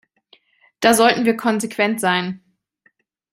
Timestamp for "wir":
1.25-1.37